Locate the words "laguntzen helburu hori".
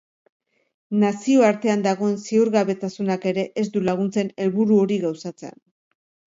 3.93-5.01